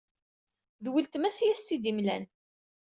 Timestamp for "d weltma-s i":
0.83-1.47